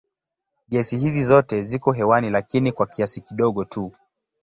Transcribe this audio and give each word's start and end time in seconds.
Gesi 0.69 0.97
hizi 0.97 1.23
zote 1.23 1.61
ziko 1.61 1.91
hewani 1.91 2.29
lakini 2.29 2.71
kwa 2.71 2.87
kiasi 2.87 3.21
kidogo 3.21 3.65
tu. 3.65 3.91